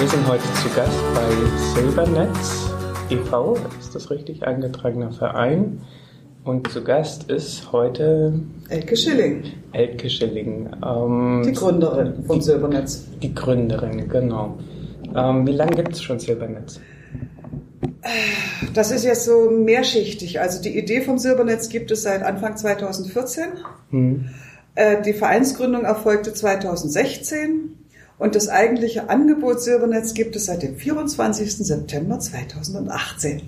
[0.00, 2.70] Wir sind heute zu Gast bei Silbernetz
[3.10, 5.82] e.V., ist das richtig, eingetragener Verein.
[6.42, 8.32] Und zu Gast ist heute
[8.70, 9.42] Elke Schilling.
[9.72, 10.70] Elke Schilling.
[10.82, 13.08] Ähm, die Gründerin von Silbernetz.
[13.20, 14.56] Die Gründerin, genau.
[15.14, 16.80] Ähm, wie lange gibt es schon Silbernetz?
[18.72, 20.40] Das ist jetzt so mehrschichtig.
[20.40, 23.44] Also die Idee vom Silbernetz gibt es seit Anfang 2014.
[23.90, 24.30] Hm.
[24.76, 27.79] Äh, die Vereinsgründung erfolgte 2016
[28.20, 31.56] und das eigentliche Angebot Silbernetz gibt es seit dem 24.
[31.56, 33.42] September 2018.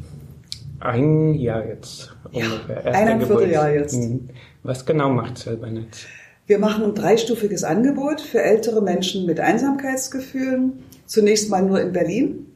[0.80, 2.82] Ein Jahr jetzt ungefähr.
[2.84, 3.94] Ja, ein Vierteljahr jetzt.
[3.94, 4.30] Hm.
[4.62, 6.06] Was genau macht Silbernetz?
[6.46, 10.82] Wir machen ein dreistufiges Angebot für ältere Menschen mit Einsamkeitsgefühlen.
[11.06, 12.46] Zunächst mal nur in Berlin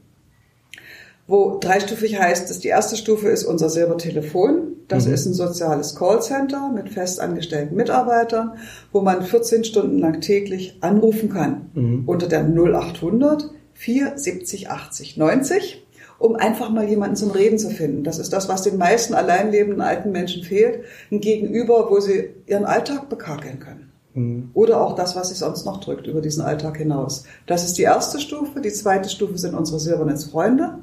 [1.26, 4.76] wo dreistufig heißt, dass die erste Stufe ist unser Silbertelefon.
[4.88, 5.14] Das mhm.
[5.14, 8.58] ist ein soziales Callcenter mit festangestellten Mitarbeitern,
[8.92, 12.02] wo man 14 Stunden lang täglich anrufen kann mhm.
[12.06, 15.82] unter der 0800 470 80 90
[16.18, 18.02] um einfach mal jemanden zum Reden zu finden.
[18.02, 20.84] Das ist das, was den meisten alleinlebenden alten Menschen fehlt.
[21.10, 23.92] Ein Gegenüber, wo sie ihren Alltag bekakeln können.
[24.14, 24.50] Mhm.
[24.54, 27.24] Oder auch das, was sie sonst noch drückt über diesen Alltag hinaus.
[27.46, 28.60] Das ist die erste Stufe.
[28.60, 30.78] Die zweite Stufe sind unsere Silbernetz-Freunde.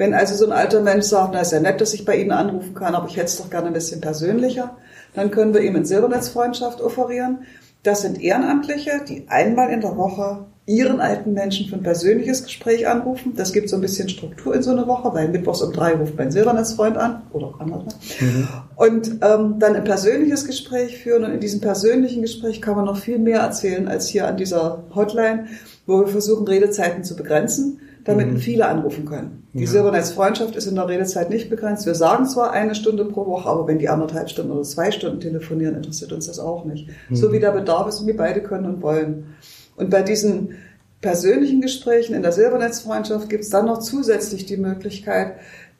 [0.00, 2.30] Wenn also so ein alter Mensch sagt, na ist ja nett, dass ich bei Ihnen
[2.30, 4.78] anrufen kann, aber ich hätte es doch gerne ein bisschen persönlicher,
[5.12, 7.40] dann können wir ihm in Silbernetzfreundschaft offerieren.
[7.82, 12.88] Das sind Ehrenamtliche, die einmal in der Woche ihren alten Menschen für ein persönliches Gespräch
[12.88, 13.34] anrufen.
[13.36, 16.16] Das gibt so ein bisschen Struktur in so eine Woche, weil mittwochs um drei ruft
[16.16, 17.84] mein Silbernetzfreund an oder auch andere.
[18.20, 18.48] Mhm.
[18.76, 21.24] Und ähm, dann ein persönliches Gespräch führen.
[21.24, 24.82] Und in diesem persönlichen Gespräch kann man noch viel mehr erzählen als hier an dieser
[24.94, 25.48] Hotline,
[25.86, 28.38] wo wir versuchen, Redezeiten zu begrenzen damit mhm.
[28.38, 29.48] viele anrufen können.
[29.52, 29.70] Die ja.
[29.70, 31.86] Silbernetz-Freundschaft ist in der Redezeit nicht begrenzt.
[31.86, 35.20] Wir sagen zwar eine Stunde pro Woche, aber wenn die anderthalb Stunden oder zwei Stunden
[35.20, 36.88] telefonieren, interessiert uns das auch nicht.
[37.08, 37.16] Mhm.
[37.16, 39.34] So wie der Bedarf ist und wie beide können und wollen.
[39.76, 40.56] Und bei diesen
[41.00, 45.34] persönlichen Gesprächen in der Silbernetz-Freundschaft gibt es dann noch zusätzlich die Möglichkeit,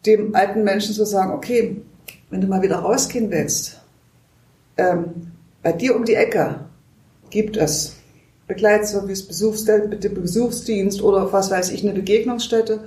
[0.07, 1.83] dem alten Menschen zu sagen, okay,
[2.31, 3.81] wenn du mal wieder rausgehen willst,
[4.77, 5.33] ähm,
[5.63, 6.61] bei dir um die Ecke
[7.29, 7.97] gibt es
[8.51, 12.81] Begleitservice, Besuchsdienst oder was weiß ich, eine Begegnungsstätte,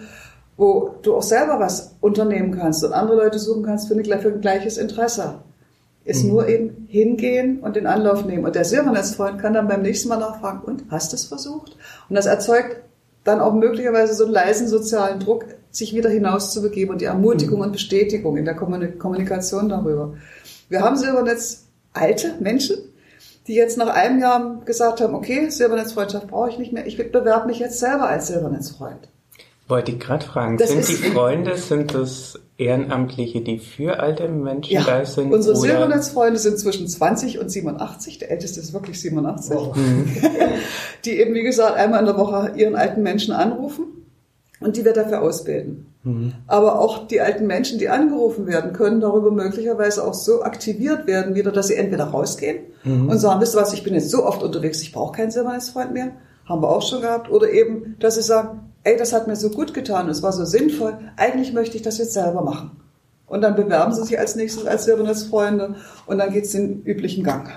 [0.58, 4.28] wo du auch selber was unternehmen kannst und andere Leute suchen kannst für, eine, für
[4.28, 5.40] ein gleiches Interesse.
[6.06, 6.32] Ist mhm.
[6.32, 8.44] nur eben hingehen und den Anlauf nehmen.
[8.44, 11.78] Und der Silbernetzfreund kann dann beim nächsten Mal nachfragen, und hast du es versucht?
[12.10, 12.82] Und das erzeugt
[13.24, 17.06] dann auch möglicherweise so einen leisen sozialen Druck, sich wieder hinaus zu begeben und die
[17.06, 17.66] Ermutigung mhm.
[17.66, 20.14] und Bestätigung in der Kommunikation darüber.
[20.68, 21.64] Wir haben Silbernetz
[21.94, 22.78] alte Menschen,
[23.48, 27.48] die jetzt nach einem Jahr gesagt haben, okay, Silbernetzfreundschaft brauche ich nicht mehr, ich bewerbe
[27.48, 29.10] mich jetzt selber als Silbernetzfreund.
[29.68, 34.74] Wollte ich gerade fragen, das sind die Freunde, sind das Ehrenamtliche, die für alte Menschen
[34.74, 35.34] ja, da sind?
[35.34, 39.76] Unsere Silbernetzfreunde sind zwischen 20 und 87, der älteste ist wirklich 87, wow.
[41.06, 43.86] die eben, wie gesagt, einmal in der Woche ihren alten Menschen anrufen
[44.60, 45.93] und die wir dafür ausbilden.
[46.04, 46.34] Mhm.
[46.48, 51.36] Aber auch die alten Menschen, die angerufen werden, können darüber möglicherweise auch so aktiviert werden
[51.36, 53.10] wieder, dass sie entweder rausgehen mhm.
[53.10, 55.94] und sagen, wisst ihr was, ich bin jetzt so oft unterwegs, ich brauche keinen Silbernetzfreund
[55.94, 56.12] mehr.
[56.46, 57.32] Haben wir auch schon gehabt.
[57.32, 60.44] Oder eben, dass sie sagen, ey, das hat mir so gut getan, es war so
[60.44, 62.72] sinnvoll, eigentlich möchte ich das jetzt selber machen.
[63.28, 65.76] Und dann bewerben sie sich als nächstes als Silbernetzfreunde
[66.06, 67.50] und dann geht's den üblichen Gang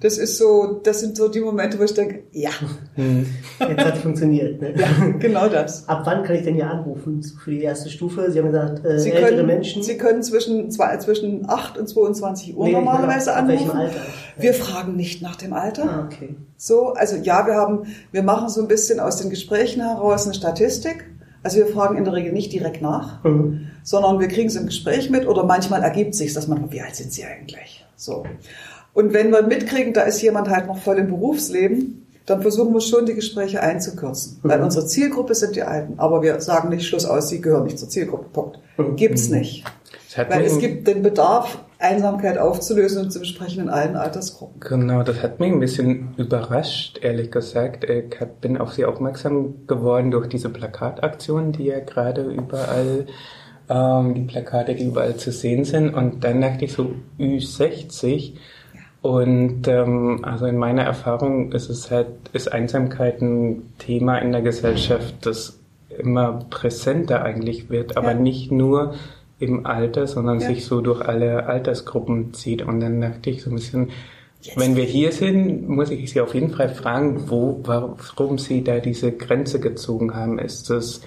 [0.00, 2.50] das ist so, das sind so die Momente, wo ich denke, ja.
[2.94, 3.26] Hm.
[3.60, 4.60] Jetzt hat es funktioniert.
[4.60, 4.74] Ne?
[4.74, 4.86] Ja,
[5.18, 5.86] genau das.
[5.88, 8.30] Ab wann kann ich denn hier anrufen für die erste Stufe?
[8.30, 9.82] Sie haben gesagt, äh, Sie ältere können, Menschen.
[9.82, 13.70] Sie können zwischen, zwei, zwischen 8 und 22 Uhr nee, normalerweise anrufen.
[13.70, 14.00] Ab welchem Alter?
[14.38, 15.84] Wir fragen nicht nach dem Alter.
[15.84, 16.34] Ah, okay.
[16.56, 20.34] So, also ja, wir haben, wir machen so ein bisschen aus den Gesprächen heraus eine
[20.34, 21.04] Statistik.
[21.42, 23.68] Also wir fragen in der Regel nicht direkt nach, mhm.
[23.82, 26.96] sondern wir kriegen es im Gespräch mit oder manchmal ergibt sich, dass man, wie alt
[26.96, 27.84] sind Sie eigentlich?
[27.96, 28.24] So.
[28.92, 32.80] Und wenn wir mitkriegen, da ist jemand halt noch voll im Berufsleben, dann versuchen wir
[32.80, 34.40] schon, die Gespräche einzukürzen.
[34.42, 34.48] Mhm.
[34.48, 35.98] Weil unsere Zielgruppe sind die Alten.
[35.98, 38.26] Aber wir sagen nicht Schluss aus, sie gehören nicht zur Zielgruppe.
[38.32, 38.58] Punkt.
[38.76, 38.96] Mhm.
[38.96, 39.64] Gibt's nicht.
[40.28, 44.60] Weil es gibt den Bedarf, Einsamkeit aufzulösen und zu besprechen in allen Altersgruppen.
[44.60, 47.84] Genau, das hat mich ein bisschen überrascht, ehrlich gesagt.
[47.84, 53.06] Ich bin auf Sie aufmerksam geworden durch diese Plakataktion, die ja gerade überall,
[53.68, 55.94] ähm, die Plakate, die überall zu sehen sind.
[55.94, 58.34] Und dann dachte ich so, Ü60,
[59.02, 64.42] und ähm, also in meiner Erfahrung ist es halt, ist Einsamkeit ein Thema in der
[64.42, 65.58] Gesellschaft, das
[65.88, 68.18] immer präsenter eigentlich wird, aber ja.
[68.18, 68.94] nicht nur
[69.38, 70.48] im Alter, sondern ja.
[70.48, 72.62] sich so durch alle Altersgruppen zieht.
[72.62, 73.88] Und dann dachte ich so ein bisschen,
[74.42, 74.58] Jetzt.
[74.58, 78.80] wenn wir hier sind, muss ich Sie auf jeden Fall fragen, wo, warum Sie da
[78.80, 80.38] diese Grenze gezogen haben.
[80.38, 81.00] Ist das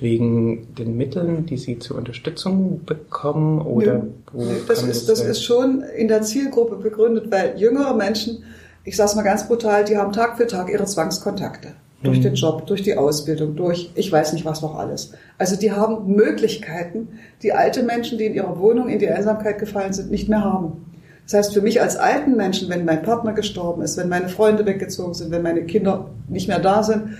[0.00, 3.60] wegen den Mitteln, die Sie zur Unterstützung bekommen?
[3.60, 8.44] Oder nee, das, ist, das, das ist schon in der Zielgruppe begründet, weil jüngere Menschen,
[8.84, 11.68] ich sage es mal ganz brutal, die haben Tag für Tag ihre Zwangskontakte.
[12.02, 15.12] durch den Job, durch die Ausbildung, durch ich weiß nicht was noch alles.
[15.36, 17.08] Also die haben Möglichkeiten,
[17.42, 20.84] die alte Menschen, die in ihrer Wohnung in die Einsamkeit gefallen sind, nicht mehr haben.
[21.24, 24.64] Das heißt, für mich als alten Menschen, wenn mein Partner gestorben ist, wenn meine Freunde
[24.64, 27.18] weggezogen sind, wenn meine Kinder nicht mehr da sind,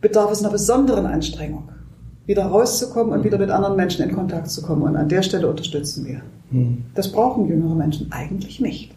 [0.00, 1.70] bedarf es einer besonderen Anstrengung,
[2.26, 4.82] wieder rauszukommen und wieder mit anderen Menschen in Kontakt zu kommen.
[4.82, 6.22] Und an der Stelle unterstützen wir.
[6.50, 6.84] Hm.
[6.94, 8.92] Das brauchen jüngere Menschen eigentlich nicht.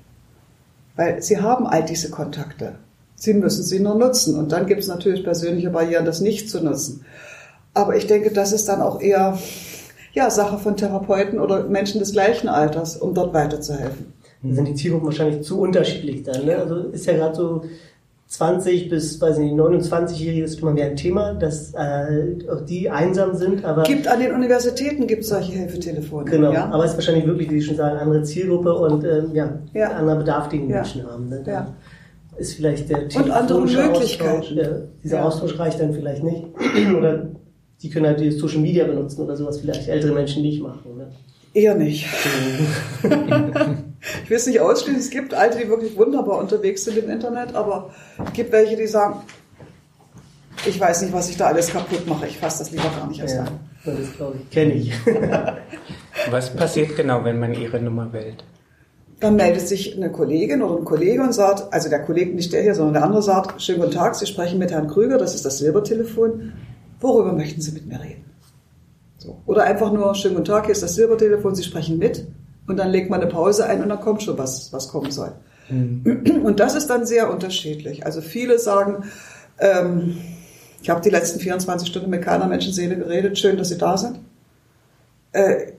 [0.95, 2.75] Weil sie haben all diese Kontakte.
[3.15, 4.37] Sie müssen sie nur nutzen.
[4.37, 7.03] Und dann gibt es natürlich persönliche Barrieren, das nicht zu nutzen.
[7.73, 9.37] Aber ich denke, das ist dann auch eher
[10.13, 14.13] ja, Sache von Therapeuten oder Menschen des gleichen Alters, um dort weiterzuhelfen.
[14.41, 16.45] Da sind die Zielgruppen wahrscheinlich zu unterschiedlich dann.
[16.45, 16.55] Ne?
[16.57, 17.63] Also ist ja gerade so
[18.27, 23.35] 20 bis, weiß nicht, 29-Jährige ist immer mehr ein Thema, dass äh, auch die einsam
[23.35, 23.63] sind.
[23.63, 26.25] Aber Gibt an den Universitäten gibt solche Hilfetelefone.
[26.29, 26.65] Genau, Ja?
[26.71, 29.91] aber es ist wahrscheinlich wirklich, wie Sie schon sagen, andere Zielgruppe und ähm, ja, Ja.
[29.91, 30.77] anderer Bedarf, den die Ja.
[30.77, 31.29] Menschen haben.
[31.29, 31.43] Ne?
[31.45, 31.73] Ja.
[32.37, 34.39] Ist vielleicht der Und andere Möglichkeiten.
[34.39, 34.67] Austausch, ja,
[35.03, 35.23] dieser.
[35.25, 36.43] Austausch reicht dann vielleicht nicht.
[36.97, 37.27] Oder
[37.81, 40.97] die können halt die Social Media benutzen oder sowas, vielleicht ältere Menschen nicht machen.
[40.97, 41.07] Ne?
[41.53, 42.07] Eher nicht.
[44.23, 47.55] Ich will es nicht ausschließen, es gibt Alte, die wirklich wunderbar unterwegs sind im Internet,
[47.55, 47.89] aber
[48.25, 49.21] es gibt welche, die sagen,
[50.67, 53.19] ich weiß nicht, was ich da alles kaputt mache, ich fasse das lieber gar nicht
[53.19, 53.59] erst Ja, an.
[53.85, 54.93] das glaube ich, kenne ich.
[56.31, 58.43] Was passiert genau, wenn man ihre Nummer wählt?
[59.19, 62.61] Dann meldet sich eine Kollegin oder ein Kollege und sagt, also der Kollege, nicht der
[62.63, 65.45] hier, sondern der andere sagt, schönen guten Tag, Sie sprechen mit Herrn Krüger, das ist
[65.45, 66.53] das Silbertelefon.
[66.99, 68.25] Worüber möchten Sie mit mir reden?
[69.17, 69.41] So.
[69.45, 72.27] Oder einfach nur, schönen guten Tag, hier ist das Silbertelefon, Sie sprechen mit.
[72.67, 75.33] Und dann legt man eine Pause ein und dann kommt schon was, was kommen soll.
[75.69, 78.05] Und das ist dann sehr unterschiedlich.
[78.05, 79.05] Also viele sagen,
[79.59, 80.17] ähm,
[80.81, 84.19] ich habe die letzten 24 Stunden mit keiner Menschenseele geredet, schön, dass Sie da sind.
[85.31, 85.73] Äh,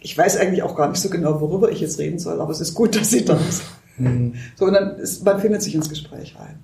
[0.00, 2.60] ich weiß eigentlich auch gar nicht so genau, worüber ich jetzt reden soll, aber es
[2.60, 4.34] ist gut, dass Sie da sind.
[4.56, 6.58] So, und dann ist, man findet sich ins Gespräch rein.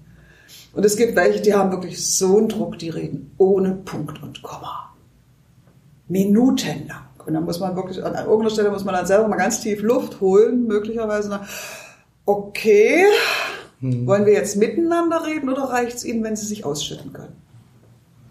[0.73, 4.43] Und es gibt welche, die haben wirklich so einen Druck, die reden ohne Punkt und
[4.43, 4.95] Komma.
[6.09, 7.16] Minutenlang.
[7.27, 9.83] Und dann muss man wirklich, an irgendeiner Stelle muss man dann selber mal ganz tief
[9.83, 11.29] Luft holen, möglicherweise.
[11.29, 11.47] Nach,
[12.25, 13.05] okay,
[13.81, 17.33] wollen wir jetzt miteinander reden oder reicht es Ihnen, wenn Sie sich ausschütten können?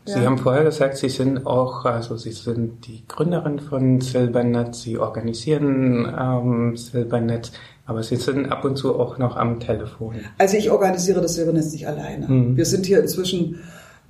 [0.05, 0.25] Sie Ja.
[0.25, 6.13] haben vorher gesagt, Sie sind auch, also Sie sind die Gründerin von Silbernet, Sie organisieren
[6.17, 7.51] ähm, Silbernet,
[7.87, 10.15] aber Sie sind ab und zu auch noch am Telefon.
[10.37, 12.27] Also ich organisiere das Silbernetz nicht alleine.
[12.27, 12.55] Mhm.
[12.55, 13.59] Wir sind hier inzwischen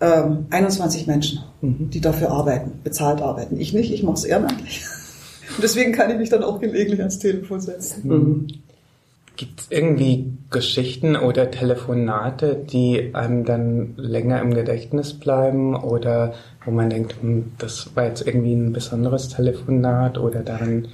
[0.01, 3.59] ähm, 21 Menschen, die dafür arbeiten, bezahlt arbeiten.
[3.59, 4.83] Ich nicht, ich mache es ehrenamtlich.
[5.55, 8.07] Und deswegen kann ich mich dann auch gelegentlich ans Telefon setzen.
[8.07, 8.47] Mhm.
[9.37, 16.33] Gibt es irgendwie Geschichten oder Telefonate, die einem dann länger im Gedächtnis bleiben oder
[16.63, 20.87] wo man denkt, hm, das war jetzt irgendwie ein besonderes Telefonat oder daran,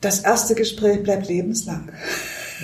[0.00, 1.88] Das erste Gespräch bleibt lebenslang.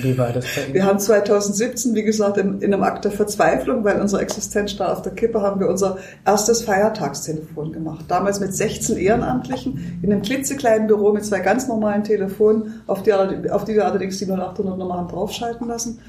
[0.00, 0.74] Wie war das bei Ihnen?
[0.74, 4.90] Wir haben 2017, wie gesagt, in, in einem Akt der Verzweiflung, weil unsere Existenz stand
[4.90, 8.04] auf der Kippe, haben wir unser erstes Feiertagstelefon gemacht.
[8.08, 13.12] Damals mit 16 Ehrenamtlichen in einem klitzekleinen Büro mit zwei ganz normalen Telefonen, auf die,
[13.12, 16.00] auf die wir allerdings die 0800 Nummer haben draufschalten lassen.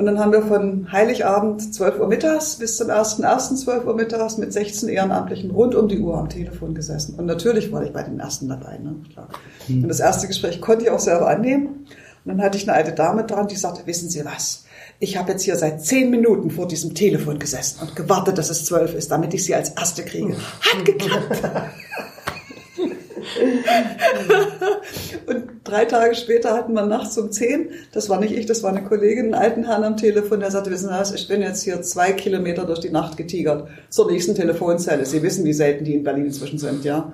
[0.00, 3.56] Und dann haben wir von Heiligabend 12 Uhr mittags bis zum 1.1.
[3.56, 7.16] 12 Uhr mittags mit 16 Ehrenamtlichen rund um die Uhr am Telefon gesessen.
[7.18, 8.96] Und natürlich war ich bei den ersten dabei, ne?
[9.12, 9.28] klar.
[9.68, 11.86] Und das erste Gespräch konnte ich auch selber annehmen.
[12.30, 14.64] Dann hatte ich eine alte Dame dran, die sagte, wissen Sie was?
[15.00, 18.64] Ich habe jetzt hier seit zehn Minuten vor diesem Telefon gesessen und gewartet, dass es
[18.64, 20.36] zwölf ist, damit ich Sie als Erste kriege.
[20.60, 21.42] Hat geklappt.
[25.26, 28.70] und drei Tage später hatten wir nachts um zehn, das war nicht ich, das war
[28.70, 31.64] eine Kollegin, einen alten Herrn am Telefon, der sagte, wissen Sie was, ich bin jetzt
[31.64, 35.04] hier zwei Kilometer durch die Nacht getigert zur nächsten Telefonzelle.
[35.04, 37.12] Sie wissen, wie selten die in Berlin inzwischen sind, ja.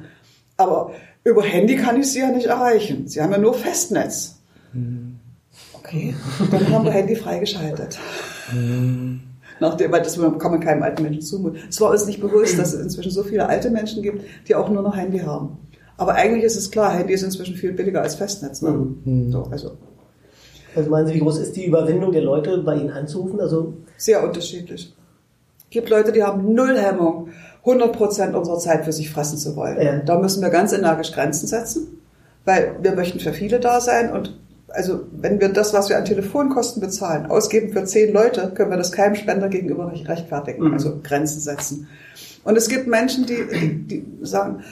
[0.59, 0.93] Aber
[1.25, 3.09] über Handy kann ich Sie ja nicht erreichen.
[3.09, 4.35] Sie haben ja nur Festnetz.
[5.87, 6.15] Okay,
[6.51, 7.99] dann haben wir Handy freigeschaltet.
[9.61, 11.61] Nachdem, weil das kann man keinem alten Menschen zumuten.
[11.69, 14.69] Es war uns nicht bewusst, dass es inzwischen so viele alte Menschen gibt, die auch
[14.69, 15.59] nur noch Handy haben.
[15.97, 18.63] Aber eigentlich ist es klar, Handy ist inzwischen viel billiger als Festnetz.
[18.63, 18.71] Ne?
[19.05, 19.33] Mhm.
[19.33, 19.73] So, also
[20.75, 23.41] Also meinen Sie, wie groß ist die Überwindung der Leute, bei Ihnen anzurufen?
[23.41, 24.93] Also sehr unterschiedlich.
[25.59, 27.29] Es gibt Leute, die haben null Hemmung,
[27.61, 29.81] 100 Prozent unserer Zeit für sich fressen zu wollen.
[29.81, 29.99] Ja.
[29.99, 32.01] Da müssen wir ganz energisch Grenzen setzen,
[32.45, 34.39] weil wir möchten für viele da sein und
[34.69, 38.77] also wenn wir das, was wir an Telefonkosten bezahlen, ausgeben für zehn Leute, können wir
[38.77, 40.65] das keinem Spender gegenüber nicht rechtfertigen.
[40.65, 40.73] Mhm.
[40.75, 41.89] Also Grenzen setzen.
[42.45, 44.63] Und es gibt Menschen, die, die, die sagen,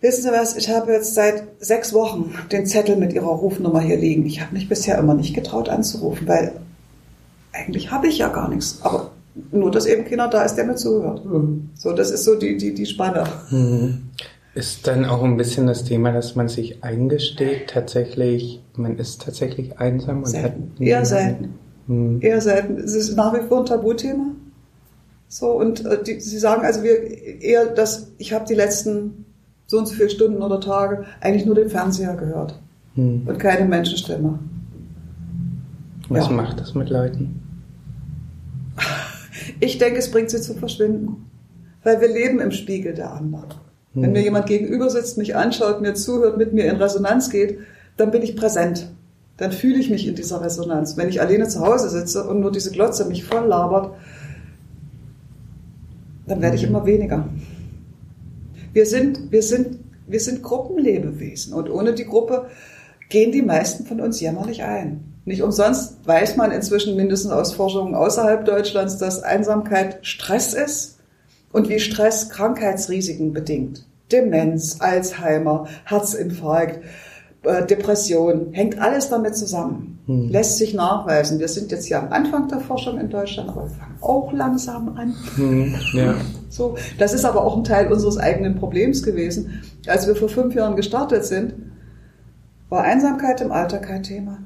[0.00, 3.96] wissen Sie was, ich habe jetzt seit sechs Wochen den Zettel mit Ihrer Rufnummer hier
[3.96, 4.26] liegen.
[4.26, 6.52] Ich habe mich bisher immer nicht getraut anzurufen, weil
[7.52, 8.80] eigentlich habe ich ja gar nichts.
[8.82, 9.10] Aber
[9.52, 11.24] nur, dass eben keiner da ist, der mir zuhört.
[11.24, 11.70] Mhm.
[11.74, 13.24] So, das ist so die, die, die Spanne.
[14.54, 19.78] Ist dann auch ein bisschen das Thema, dass man sich eingesteht, tatsächlich, man ist tatsächlich
[19.78, 20.72] einsam und Selten.
[20.74, 21.54] hat Eher selten.
[21.86, 22.20] Hm.
[22.20, 22.78] Eher selten.
[22.78, 24.34] Es ist nach wie vor ein Tabuthema.
[25.28, 27.00] So, und äh, die, sie sagen also wir
[27.40, 29.24] eher, dass ich habe die letzten
[29.66, 32.60] so und so viele Stunden oder Tage eigentlich nur den Fernseher gehört
[32.96, 33.22] hm.
[33.26, 34.40] und keine Menschenstimme.
[36.08, 36.32] Was ja.
[36.32, 37.40] macht das mit Leuten?
[39.60, 41.26] Ich denke, es bringt sie zum Verschwinden.
[41.82, 43.46] Weil wir leben im Spiegel der anderen.
[43.94, 44.02] Hm.
[44.02, 47.58] Wenn mir jemand gegenüber sitzt, mich anschaut, mir zuhört, mit mir in Resonanz geht,
[47.96, 48.90] dann bin ich präsent.
[49.36, 50.96] Dann fühle ich mich in dieser Resonanz.
[50.96, 53.94] Wenn ich alleine zu Hause sitze und nur diese Glotze mich voll labert,
[56.26, 56.70] dann werde ich hm.
[56.70, 57.28] immer weniger.
[58.72, 62.46] Wir sind, wir sind, wir sind Gruppenlebewesen und ohne die Gruppe
[63.08, 65.00] gehen die meisten von uns jämmerlich ein.
[65.24, 70.99] Nicht umsonst weiß man inzwischen mindestens aus Forschungen außerhalb Deutschlands, dass Einsamkeit Stress ist
[71.52, 73.86] und wie Stress Krankheitsrisiken bedingt.
[74.12, 76.80] Demenz, Alzheimer, Herzinfarkt,
[77.42, 79.98] äh, Depression, hängt alles damit zusammen.
[80.06, 80.28] Hm.
[80.28, 81.38] Lässt sich nachweisen.
[81.38, 84.96] Wir sind jetzt hier am Anfang der Forschung in Deutschland, aber wir fangen auch langsam
[84.96, 85.14] an.
[85.36, 85.74] Hm.
[85.94, 86.14] Ja.
[86.48, 89.62] So, das ist aber auch ein Teil unseres eigenen Problems gewesen.
[89.86, 91.54] Als wir vor fünf Jahren gestartet sind,
[92.68, 94.38] war Einsamkeit im Alter kein Thema.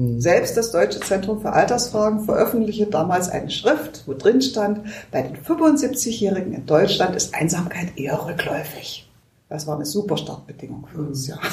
[0.00, 0.18] Hm.
[0.18, 4.80] Selbst das Deutsche Zentrum für Altersfragen veröffentlichte damals eine Schrift, wo drin stand,
[5.10, 9.06] bei den 75-Jährigen in Deutschland ist Einsamkeit eher rückläufig.
[9.50, 11.38] Das war eine super Startbedingung für uns, ja.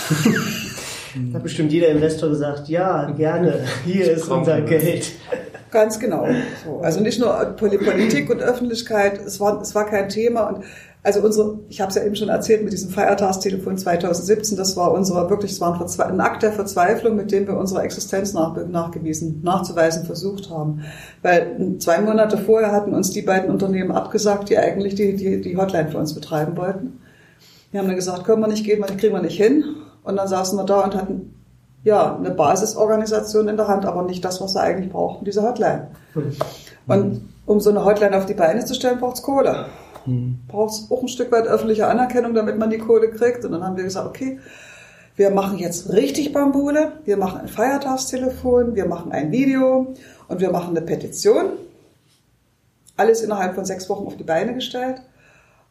[1.32, 5.13] Da hat bestimmt jeder Investor gesagt, ja, gerne, hier ist unser Geld.
[5.72, 6.28] Ganz genau.
[6.66, 6.80] So.
[6.80, 10.44] Also nicht nur Politik und Öffentlichkeit, es war, es war kein Thema.
[10.44, 10.64] Und
[11.04, 14.92] also unsere, ich habe es ja eben schon erzählt mit diesem Feiertagstelefon 2017, das war
[14.92, 19.42] unsere wirklich, es war ein Akt der Verzweiflung, mit dem wir unsere Existenz nach, nachgewiesen,
[19.44, 20.84] nachzuweisen versucht haben.
[21.22, 25.56] Weil zwei Monate vorher hatten uns die beiden Unternehmen abgesagt, die eigentlich die, die, die
[25.56, 27.00] Hotline für uns betreiben wollten.
[27.72, 29.64] Die haben dann gesagt, können wir nicht gehen, kriegen wir nicht hin.
[30.04, 31.37] Und dann saßen wir da und hatten
[31.88, 35.88] ja eine Basisorganisation in der Hand, aber nicht das, was wir eigentlich brauchten, diese Hotline.
[36.13, 36.36] Hm.
[36.88, 39.65] Und um so eine Hotline auf die Beine zu stellen, braucht es Kohle.
[40.06, 40.39] Mhm.
[40.48, 43.44] Braucht es auch ein Stück weit öffentliche Anerkennung, damit man die Kohle kriegt.
[43.46, 44.39] Und dann haben wir gesagt, okay,
[45.15, 49.94] wir machen jetzt richtig Bambule, wir machen ein Feiertagstelefon, wir machen ein Video
[50.27, 51.53] und wir machen eine Petition.
[52.96, 55.01] Alles innerhalb von sechs Wochen auf die Beine gestellt.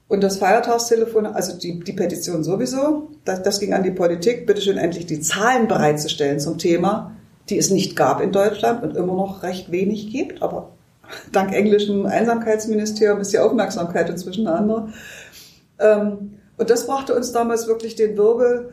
[0.09, 4.79] Und das Feiertagstelefon, also die, die Petition sowieso, das, das ging an die Politik, bitteschön
[4.79, 7.17] endlich die Zahlen bereitzustellen zum Thema,
[7.49, 10.71] die es nicht gab in Deutschland und immer noch recht wenig gibt, aber
[11.33, 14.89] dank englischem Einsamkeitsministerium ist die Aufmerksamkeit inzwischen eine andere.
[15.81, 18.71] Ähm, und das brachte uns damals wirklich den Wirbel,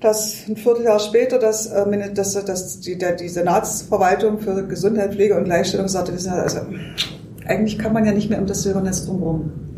[0.00, 5.44] dass ein Vierteljahr später dass, äh, dass, dass die, die Senatsverwaltung für Gesundheit, Pflege und
[5.44, 6.60] Gleichstellung sagte, also,
[7.46, 9.69] eigentlich kann man ja nicht mehr um das Silbernetz drumherum.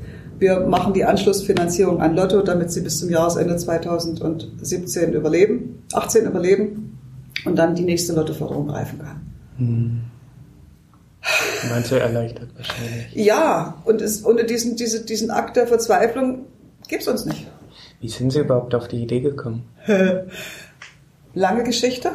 [0.43, 6.99] Wir machen die Anschlussfinanzierung an Lotto, damit sie bis zum Jahresende 2017 überleben, 18 überleben
[7.45, 9.21] und dann die nächste Lottoförderung greifen kann.
[9.59, 10.01] Hm.
[11.71, 13.15] Meinst du erleichtert wahrscheinlich?
[13.15, 16.47] Ja, und es, ohne diesen, diese, diesen Akt der Verzweiflung
[16.89, 17.47] gibt es uns nicht.
[18.01, 19.63] Wie sind Sie überhaupt auf die Idee gekommen?
[21.35, 22.11] Lange Geschichte.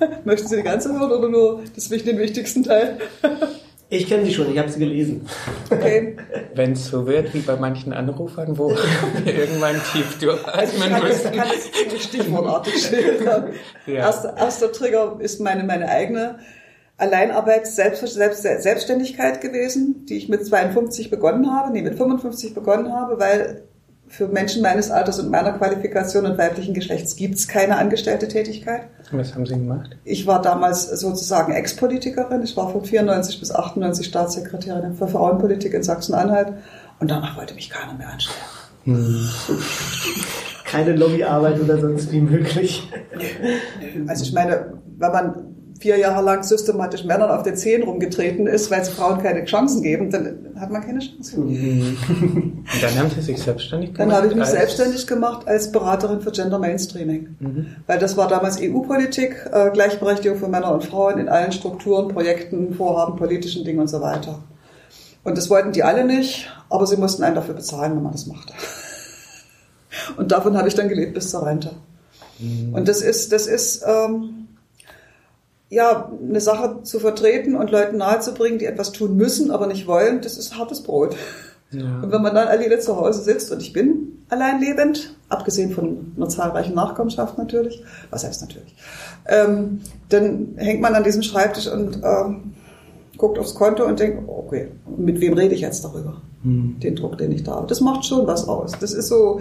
[0.24, 2.98] Möchten Sie die ganze hören oder nur das, den wichtigsten Teil?
[3.88, 5.28] Ich kenne sie schon, ich habe sie gelesen.
[5.70, 6.16] Okay.
[6.54, 8.70] Wenn es so wird wie bei manchen Anrufern, wo
[9.24, 11.32] wir irgendwann tief durchatmen also müssen.
[11.32, 11.48] Ich kann
[11.94, 13.52] es stichwortartig schildern.
[13.86, 13.94] Ja.
[13.94, 16.40] Erster, erster Trigger ist meine, meine eigene
[16.96, 22.92] Alleinarbeit, Selbst, Selbst, Selbstständigkeit gewesen, die ich mit 52 begonnen habe, nee, mit 55 begonnen
[22.92, 23.68] habe, weil
[24.08, 28.82] für Menschen meines Alters und meiner Qualifikation und weiblichen Geschlechts gibt es keine angestellte Tätigkeit.
[29.10, 29.96] Was haben Sie gemacht?
[30.04, 32.42] Ich war damals sozusagen Ex-Politikerin.
[32.42, 36.52] Ich war von 94 bis 98 Staatssekretärin für Frauenpolitik in Sachsen-Anhalt
[37.00, 38.38] und danach wollte mich keiner mehr anstellen.
[38.84, 39.28] Hm.
[40.64, 42.90] Keine Lobbyarbeit oder sonst wie möglich.
[44.06, 48.70] Also ich meine, wenn man vier Jahre lang systematisch Männern auf den Zehen rumgetreten ist,
[48.70, 51.40] weil sie Frauen keine Chancen geben, dann hat man keine Chance.
[51.40, 51.96] Mhm.
[52.72, 54.10] Und dann haben Sie sich selbstständig gemacht?
[54.10, 57.36] Dann habe ich mich selbstständig gemacht als Beraterin für Gender Mainstreaming.
[57.38, 57.66] Mhm.
[57.86, 62.74] Weil das war damals EU-Politik, äh, Gleichberechtigung für Männer und Frauen in allen Strukturen, Projekten,
[62.74, 64.40] Vorhaben, politischen Dingen und so weiter.
[65.24, 68.26] Und das wollten die alle nicht, aber sie mussten einen dafür bezahlen, wenn man das
[68.26, 68.52] machte.
[70.16, 71.72] Und davon habe ich dann gelebt bis zur Rente.
[72.38, 72.74] Mhm.
[72.74, 74.46] Und das ist, das ist, ähm,
[75.68, 80.20] ja, eine Sache zu vertreten und Leuten nahezubringen, die etwas tun müssen, aber nicht wollen,
[80.20, 81.16] das ist hartes Brot.
[81.72, 81.82] Ja.
[82.02, 86.12] Und wenn man dann alleine zu Hause sitzt und ich bin allein lebend, abgesehen von
[86.16, 88.76] einer zahlreichen Nachkommenschaft natürlich, was heißt natürlich,
[89.26, 92.54] ähm, dann hängt man an diesem Schreibtisch und ähm,
[93.16, 96.22] guckt aufs Konto und denkt, okay, mit wem rede ich jetzt darüber?
[96.42, 96.76] Hm.
[96.80, 97.66] Den Druck, den ich da habe.
[97.66, 98.72] Das macht schon was aus.
[98.78, 99.40] Das ist so,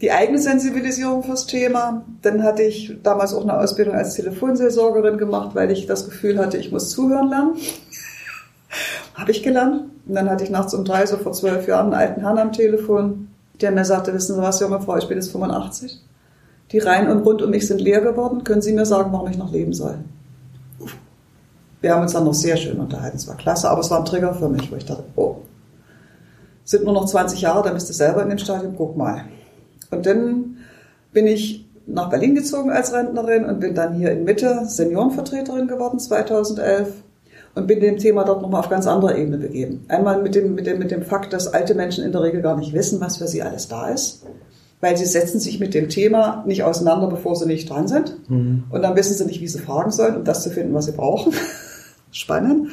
[0.00, 2.04] die eigene Sensibilisierung fürs Thema.
[2.22, 6.56] Dann hatte ich damals auch eine Ausbildung als Telefonseelsorgerin gemacht, weil ich das Gefühl hatte,
[6.56, 7.54] ich muss zuhören lernen.
[9.14, 9.84] Habe ich gelernt.
[10.06, 12.52] Und dann hatte ich nachts um drei, so vor zwölf Jahren, einen alten Herrn am
[12.52, 13.28] Telefon,
[13.60, 16.00] der mir sagte, wissen Sie was, junge Frau, ich bin jetzt 85.
[16.70, 18.44] Die Reihen und rund um mich sind leer geworden.
[18.44, 19.98] Können Sie mir sagen, warum ich noch leben soll?
[21.80, 23.16] Wir haben uns dann noch sehr schön unterhalten.
[23.16, 25.36] Es war klasse, aber es war ein Trigger für mich, wo ich dachte, oh,
[26.68, 29.24] sind nur noch 20 Jahre, dann bist du selber in dem Stadium, guck mal.
[29.90, 30.58] Und dann
[31.14, 35.98] bin ich nach Berlin gezogen als Rentnerin und bin dann hier in Mitte Seniorenvertreterin geworden
[35.98, 36.92] 2011
[37.54, 39.86] und bin dem Thema dort nochmal auf ganz anderer Ebene begeben.
[39.88, 42.58] Einmal mit dem, mit, dem, mit dem Fakt, dass alte Menschen in der Regel gar
[42.58, 44.26] nicht wissen, was für sie alles da ist,
[44.82, 48.28] weil sie setzen sich mit dem Thema nicht auseinander, bevor sie nicht dran sind.
[48.28, 48.64] Mhm.
[48.68, 50.92] Und dann wissen sie nicht, wie sie fragen sollen, um das zu finden, was sie
[50.92, 51.32] brauchen.
[52.10, 52.72] Spannend.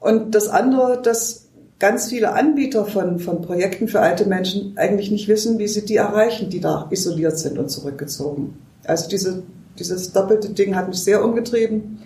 [0.00, 1.45] Und das andere, dass
[1.78, 5.96] ganz viele Anbieter von, von Projekten für alte Menschen eigentlich nicht wissen, wie sie die
[5.96, 8.58] erreichen, die da isoliert sind und zurückgezogen.
[8.84, 9.42] Also diese,
[9.78, 11.98] dieses doppelte Ding hat mich sehr umgetrieben.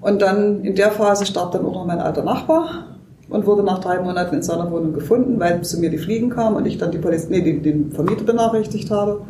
[0.00, 2.86] Und dann in der Phase starb dann auch noch mein alter Nachbar
[3.28, 6.56] und wurde nach drei Monaten in seiner Wohnung gefunden, weil zu mir die Fliegen kamen
[6.56, 9.22] und ich dann die Polizei, nee, den, den Vermieter benachrichtigt habe.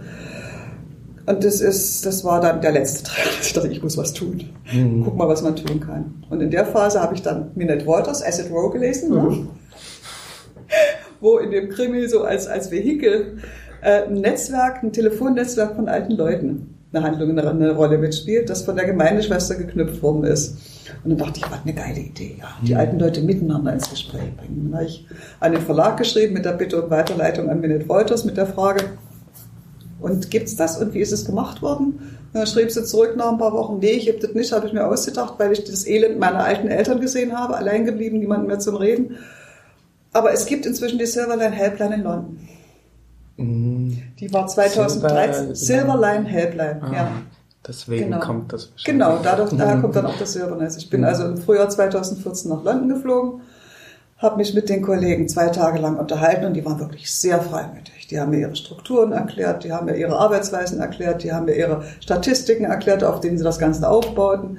[1.26, 3.24] Und das ist, das war dann der letzte Teil.
[3.42, 4.44] Ich dachte, ich muss was tun.
[4.72, 5.02] Mhm.
[5.04, 6.22] Guck mal, was man tun kann.
[6.28, 9.20] Und in der Phase habe ich dann Minette Walters, Acid Row gelesen, ne?
[9.20, 9.28] mhm.
[9.28, 9.48] ne?
[11.20, 13.38] Wo in dem Krimi so als, als Vehikel
[13.82, 18.62] äh, ein Netzwerk, ein Telefonnetzwerk von alten Leuten eine Handlung eine, eine Rolle mitspielt, das
[18.62, 20.56] von der Gemeindeschwester geknüpft worden ist.
[21.04, 22.48] Und dann dachte ich, was eine geile Idee, ja.
[22.66, 22.80] Die mhm.
[22.80, 24.70] alten Leute miteinander ins Gespräch bringen.
[24.70, 25.06] Dann habe ich
[25.38, 28.84] an den Verlag geschrieben mit der Bitte um Weiterleitung an Minute Wolters mit der Frage,
[30.00, 31.86] und gibt's das und wie ist es gemacht worden?
[32.32, 34.66] Und dann schrieb sie zurück nach ein paar Wochen, nee, ich habe das nicht, habe
[34.66, 38.46] ich mir ausgedacht, weil ich das Elend meiner alten Eltern gesehen habe, allein geblieben, niemand
[38.46, 39.16] mehr zum Reden.
[40.12, 42.48] Aber es gibt inzwischen die Silverline Helpline in London.
[43.36, 44.02] Mhm.
[44.18, 45.54] Die war 2013.
[45.54, 47.12] Silver, Silverline Helpline, ah, ja.
[47.66, 48.20] Deswegen genau.
[48.20, 48.84] kommt das wahrscheinlich.
[48.84, 50.76] Genau, dadurch, daher kommt dann auch das Silbernetz.
[50.76, 51.06] Ich bin mhm.
[51.06, 53.40] also im Frühjahr 2014 nach London geflogen,
[54.18, 58.06] habe mich mit den Kollegen zwei Tage lang unterhalten und die waren wirklich sehr freimütig.
[58.08, 61.54] Die haben mir ihre Strukturen erklärt, die haben mir ihre Arbeitsweisen erklärt, die haben mir
[61.54, 64.58] ihre Statistiken erklärt, auf denen sie das Ganze aufbauten.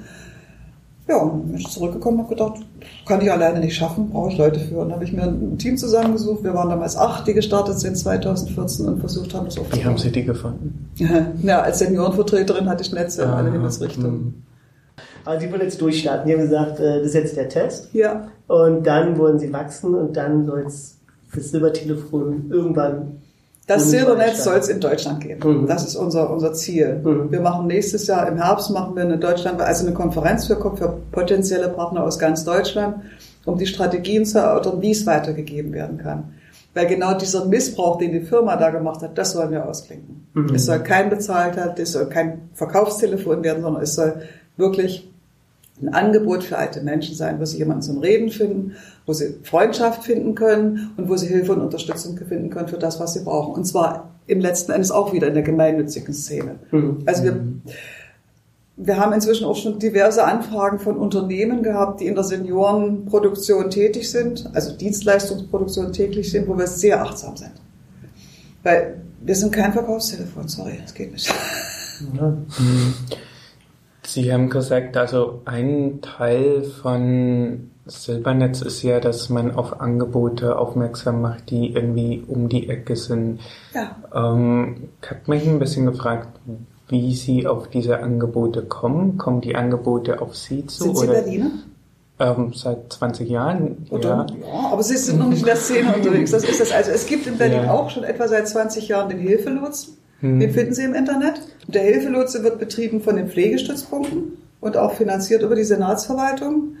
[1.08, 2.66] Ja, und bin ich zurückgekommen und habe gedacht,
[3.06, 4.78] kann ich alleine nicht schaffen, brauche ich Leute für.
[4.78, 6.44] Und dann habe ich mir ein Team zusammengesucht.
[6.44, 9.80] Wir waren damals acht, die gestartet sind 2014 und versucht haben, das aufzubauen.
[9.80, 10.90] Wie haben Sie die gefunden?
[11.42, 14.10] Ja, als Seniorenvertreterin hatte ich Netze in ah, alle Himmelsrichtungen.
[14.10, 14.34] Hm.
[15.24, 16.26] Aber Sie wollen jetzt durchstarten.
[16.26, 17.92] Sie haben gesagt, äh, das ist jetzt der Test.
[17.92, 18.28] Ja.
[18.46, 20.98] Und dann wollen Sie wachsen und dann soll es
[21.34, 23.21] das Silbertelefon irgendwann
[23.66, 25.62] das Silbernetz soll es in Deutschland geben.
[25.62, 25.66] Mhm.
[25.66, 27.00] Das ist unser, unser Ziel.
[27.02, 27.30] Mhm.
[27.30, 30.98] Wir machen nächstes Jahr im Herbst machen wir eine Deutschland, also eine Konferenz für, für
[31.12, 32.96] potenzielle Partner aus ganz Deutschland,
[33.44, 36.34] um die Strategien zu erörtern, wie es weitergegeben werden kann.
[36.74, 40.26] Weil genau dieser Missbrauch, den die Firma da gemacht hat, das wollen wir ausklinken.
[40.34, 40.54] Mhm.
[40.54, 44.22] Es soll kein bezahlter, es soll kein Verkaufstelefon werden, sondern es soll
[44.56, 45.11] wirklich
[45.80, 48.72] ein Angebot für alte Menschen sein, wo sie jemanden zum Reden finden,
[49.06, 53.00] wo sie Freundschaft finden können und wo sie Hilfe und Unterstützung finden können für das,
[53.00, 53.54] was sie brauchen.
[53.54, 56.56] Und zwar im letzten Endes auch wieder in der gemeinnützigen Szene.
[56.70, 56.98] Mhm.
[57.06, 57.40] Also wir,
[58.76, 64.10] wir haben inzwischen auch schon diverse Anfragen von Unternehmen gehabt, die in der Seniorenproduktion tätig
[64.10, 67.52] sind, also Dienstleistungsproduktion täglich sind, wo wir sehr achtsam sind.
[68.62, 71.32] Weil wir sind kein Verkaufstelefon, sorry, das geht nicht.
[72.16, 72.36] Ja.
[74.12, 81.22] Sie haben gesagt, also ein Teil von Silbernetz ist ja, dass man auf Angebote aufmerksam
[81.22, 83.40] macht, die irgendwie um die Ecke sind.
[83.72, 83.96] Ja.
[84.14, 86.28] Ähm, ich habe mich ein bisschen gefragt,
[86.88, 89.16] wie Sie auf diese Angebote kommen.
[89.16, 90.84] Kommen die Angebote auf Sie zu?
[90.84, 91.14] Sind Sie oder?
[91.14, 91.50] Berliner?
[92.18, 93.86] Ähm, seit 20 Jahren.
[93.88, 94.46] Oder, ja.
[94.46, 96.32] ja, aber Sie sind noch nicht in der Szene unterwegs.
[96.32, 96.70] Das ist das.
[96.70, 97.72] Also es gibt in Berlin ja.
[97.72, 99.96] auch schon etwa seit 20 Jahren den Hilfelotsen.
[100.22, 100.40] Hm.
[100.40, 101.34] Den finden Sie im Internet.
[101.68, 106.76] Der Hilfelotse wird betrieben von den Pflegestützpunkten und auch finanziert über die Senatsverwaltung.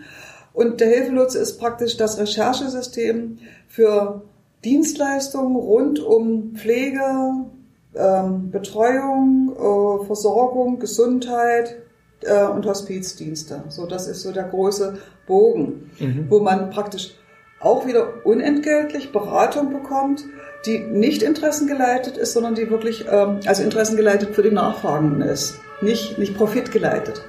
[0.54, 4.22] Und der Hilfelotse ist praktisch das Recherchesystem für
[4.64, 7.02] Dienstleistungen rund um Pflege,
[7.94, 11.76] ähm, Betreuung, äh, Versorgung, Gesundheit
[12.20, 13.64] äh, und Hospizdienste.
[13.68, 16.26] So, das ist so der große Bogen, mhm.
[16.28, 17.14] wo man praktisch
[17.62, 20.24] auch wieder unentgeltlich Beratung bekommt,
[20.66, 26.18] die nicht interessengeleitet ist, sondern die wirklich, ähm, also interessengeleitet für die Nachfragenden ist, nicht,
[26.18, 27.22] nicht profitgeleitet.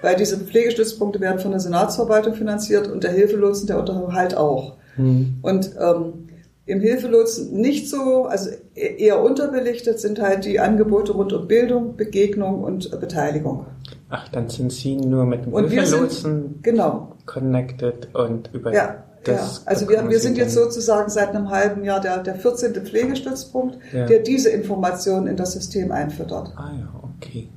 [0.00, 4.76] Weil diese Pflegestützpunkte werden von der Senatsverwaltung finanziert und der Hilfelotsen, der Unterhalt auch.
[4.96, 5.38] Mhm.
[5.42, 6.28] Und ähm,
[6.66, 11.96] im Hilfelotsen nicht so, also e-, eher unterbelichtet sind halt die Angebote rund um Bildung,
[11.96, 13.66] Begegnung und Beteiligung.
[14.10, 17.16] Ach, dann sind Sie nur mit dem und Hilfelotsen sind, genau.
[17.26, 19.04] connected und über ja.
[19.24, 22.74] Das, ja, also wir, wir sind jetzt sozusagen seit einem halben Jahr der, der 14.
[22.74, 24.06] Pflegestützpunkt, ja.
[24.06, 26.52] der diese Informationen in das System einfüttert.
[26.56, 27.48] Ah ja, okay.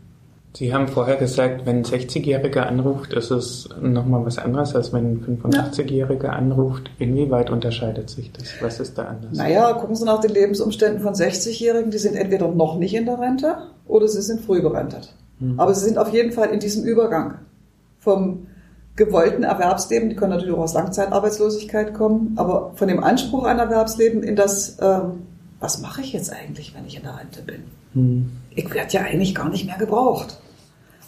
[0.54, 5.13] Sie haben vorher gesagt, wenn ein 60-Jähriger anruft, ist es nochmal was anderes, als wenn
[5.13, 6.91] ein 85-Jähriger anruft.
[7.00, 8.50] Inwieweit unterscheidet sich das?
[8.60, 9.38] Was ist da anders?
[9.38, 11.89] Naja, gucken Sie nach den Lebensumständen von 60-Jährigen.
[11.89, 13.56] Die sind entweder noch nicht in der Rente
[13.88, 15.13] oder sie sind früh berentet.
[15.39, 15.58] Mhm.
[15.58, 17.36] Aber sie sind auf jeden Fall in diesem Übergang
[18.00, 18.47] vom
[18.96, 24.24] gewollten Erwerbsleben, die können natürlich auch aus Langzeitarbeitslosigkeit kommen, aber von dem Anspruch an Erwerbsleben
[24.24, 25.24] in das, ähm,
[25.60, 27.64] was mache ich jetzt eigentlich, wenn ich in der Rente bin?
[27.94, 28.32] Mhm.
[28.52, 30.38] Ich werde ja eigentlich gar nicht mehr gebraucht.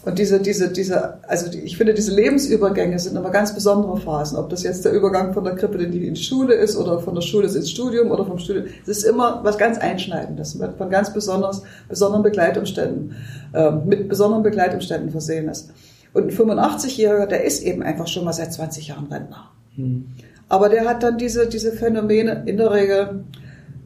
[0.04, 4.36] Und diese, diese, diese, also die, ich finde, diese Lebensübergänge sind immer ganz besondere Phasen.
[4.36, 7.00] Ob das jetzt der Übergang von der Krippe in die, in die Schule ist oder
[7.00, 8.66] von der Schule ins Studium oder vom Studium.
[8.82, 13.16] Es ist immer was ganz Einschneidendes, von ganz besonders, besonderen Begleitumständen,
[13.54, 15.70] äh, mit besonderen Begleitumständen versehen ist.
[16.14, 19.50] Und ein 85-Jähriger, der ist eben einfach schon mal seit 20 Jahren Rentner.
[19.76, 20.06] Hm.
[20.48, 23.24] Aber der hat dann diese, diese Phänomene in der Regel,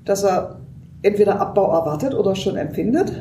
[0.04, 0.60] dass er
[1.02, 3.12] entweder Abbau erwartet oder schon empfindet.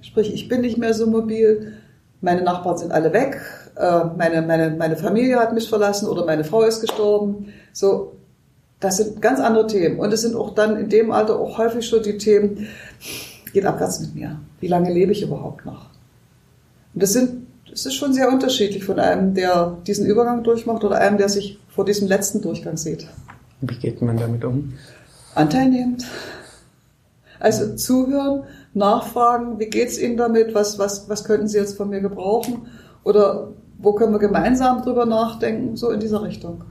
[0.00, 1.74] Sprich, ich bin nicht mehr so mobil
[2.20, 3.40] meine Nachbarn sind alle weg,
[3.76, 7.52] äh, meine, meine, meine Familie hat mich verlassen oder meine Frau ist gestorben.
[7.72, 8.16] So,
[8.80, 9.98] das sind ganz andere Themen.
[9.98, 12.66] Und es sind auch dann in dem Alter auch häufig schon die Themen,
[13.52, 14.40] geht abwärts mit mir.
[14.60, 15.90] Wie lange lebe ich überhaupt noch?
[16.94, 20.98] Und das sind, das ist schon sehr unterschiedlich von einem, der diesen Übergang durchmacht oder
[20.98, 23.06] einem, der sich vor diesem letzten Durchgang sieht.
[23.60, 24.74] Wie geht man damit um?
[25.34, 26.04] Anteilnehmend.
[27.40, 32.00] Also zuhören, nachfragen, wie geht's Ihnen damit, was, was, was könnten Sie jetzt von mir
[32.00, 32.66] gebrauchen
[33.04, 36.64] oder wo können wir gemeinsam drüber nachdenken, so in dieser Richtung.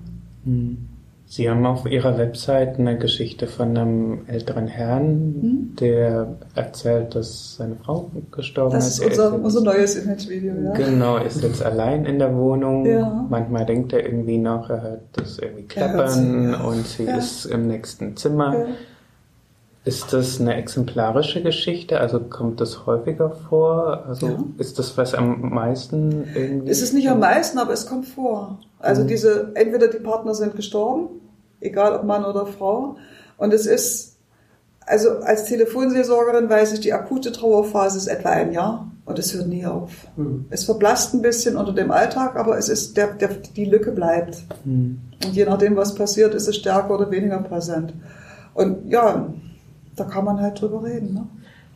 [0.44, 0.90] Hm.
[1.30, 5.76] Sie haben auf Ihrer Website eine Geschichte von einem älteren Herrn, hm?
[5.78, 8.86] der erzählt, dass seine Frau gestorben ist.
[8.86, 10.72] Das ist unser, ist unser neues Image-Video, ja.
[10.72, 12.86] Genau, ist jetzt allein in der Wohnung.
[12.86, 13.28] Ja.
[13.30, 16.62] Manchmal denkt er irgendwie noch, er hört das irgendwie klappern sie, ja.
[16.62, 17.18] und sie ja.
[17.18, 18.66] ist im nächsten Zimmer.
[19.88, 22.02] Ist das eine exemplarische Geschichte?
[22.02, 24.04] Also kommt das häufiger vor?
[24.06, 24.44] Also ja.
[24.58, 26.70] ist das was am meisten irgendwie?
[26.70, 28.60] Es ist nicht am meisten, aber es kommt vor.
[28.80, 29.08] Also mhm.
[29.08, 31.22] diese, entweder die Partner sind gestorben,
[31.62, 32.98] egal ob Mann oder Frau.
[33.38, 34.18] Und es ist,
[34.82, 39.48] also als Telefonseelsorgerin weiß ich, die akute Trauerphase ist etwa ein Jahr und es hört
[39.48, 39.92] nie auf.
[40.18, 40.48] Mhm.
[40.50, 44.44] Es verblasst ein bisschen unter dem Alltag, aber es ist, der, der, die Lücke bleibt.
[44.66, 45.00] Mhm.
[45.24, 47.94] Und je nachdem, was passiert, ist es stärker oder weniger präsent.
[48.54, 49.30] Und ja,
[49.98, 51.14] da kann man halt drüber reden.
[51.14, 51.28] Ne?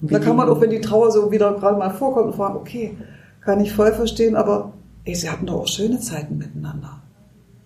[0.02, 2.98] Da kann man auch, wenn die Trauer so wieder gerade mal vorkommt, fragen, okay,
[3.42, 7.02] kann ich voll verstehen, aber ey, sie hatten doch auch schöne Zeiten miteinander.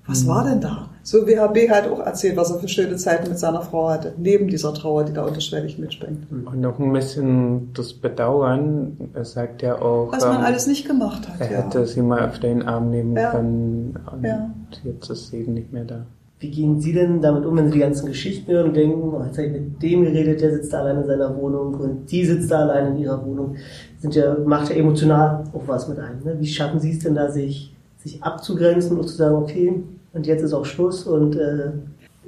[0.07, 0.27] Was mhm.
[0.27, 0.89] war denn da?
[1.01, 4.13] So wie HB halt auch erzählt, was er für schöne Zeiten mit seiner Frau hatte,
[4.17, 6.25] neben dieser Trauer, die da unterschwellig mitspringt.
[6.31, 10.11] Und noch ein bisschen das Bedauern, er sagt ja auch.
[10.11, 11.39] Was man ähm, alles nicht gemacht hat.
[11.39, 11.57] Er ja.
[11.57, 13.31] hätte sie mal auf den Arm nehmen ja.
[13.31, 14.49] können und ja.
[14.83, 16.05] jetzt ist sie eben nicht mehr da.
[16.45, 19.23] Wie gehen Sie denn damit um, wenn Sie die ganzen Geschichten hören und denken, oh,
[19.25, 22.23] jetzt habe ich mit dem geredet, der sitzt da allein in seiner Wohnung und die
[22.23, 23.55] sitzt da allein in ihrer Wohnung.
[23.99, 26.23] Sind ja, macht ja emotional auch was mit einem.
[26.23, 26.35] Ne?
[26.39, 29.81] Wie schaffen Sie es denn da, sich, sich abzugrenzen und zu sagen, okay,
[30.13, 31.71] und jetzt ist auch Schluss und äh,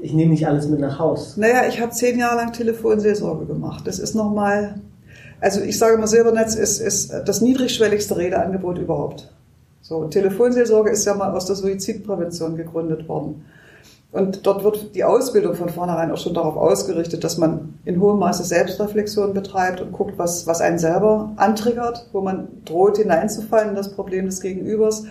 [0.02, 1.38] ich nehme nicht alles mit nach Haus?
[1.38, 3.86] Naja, ich habe zehn Jahre lang Telefonseelsorge gemacht.
[3.86, 4.82] Das ist nochmal,
[5.42, 9.32] also ich sage mal, Silbernetz ist, ist das niedrigschwelligste Redeangebot überhaupt.
[9.82, 13.46] So, Telefonseelsorge ist ja mal aus der Suizidprävention gegründet worden.
[14.12, 18.20] Und dort wird die Ausbildung von vornherein auch schon darauf ausgerichtet, dass man in hohem
[18.20, 23.76] Maße Selbstreflexion betreibt und guckt, was, was einen selber antriggert, wo man droht hineinzufallen in
[23.76, 25.04] das Problem des Gegenübers.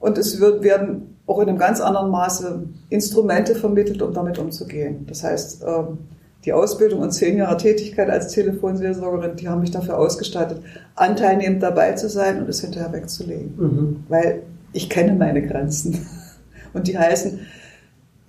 [0.00, 5.06] Und es wird, werden auch in einem ganz anderen Maße Instrumente vermittelt, um damit umzugehen.
[5.06, 5.98] Das heißt, ähm,
[6.44, 10.62] die Ausbildung und zehn Jahre Tätigkeit als Telefonseelsorgerin, die haben mich dafür ausgestattet,
[10.94, 13.54] anteilnehmend dabei zu sein und es hinterher wegzulegen.
[13.56, 14.04] Mhm.
[14.08, 16.06] Weil ich kenne meine Grenzen.
[16.74, 17.40] Und die heißen,